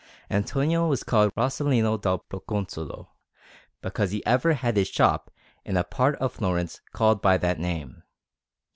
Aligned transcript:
Antonio 0.31 0.87
was 0.87 1.03
called 1.03 1.31
Rossellino 1.35 1.95
dal 1.95 2.25
Proconsolo, 2.27 3.09
because 3.83 4.09
he 4.09 4.25
ever 4.25 4.53
had 4.53 4.75
his 4.75 4.87
shop 4.87 5.29
in 5.63 5.77
a 5.77 5.83
part 5.83 6.15
of 6.15 6.33
Florence 6.33 6.81
called 6.91 7.21
by 7.21 7.37
that 7.37 7.59
name. 7.59 8.01